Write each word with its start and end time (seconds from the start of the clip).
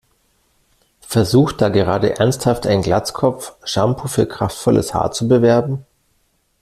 Versucht 1.05 1.61
da 1.61 1.69
gerade 1.69 2.17
ernsthaft 2.17 2.65
ein 2.65 2.81
Glatzkopf, 2.81 3.53
Shampoo 3.63 4.07
für 4.07 4.25
kraftvolles 4.25 4.95
Haar 4.95 5.11
zu 5.11 5.27
bewerben? 5.27 5.85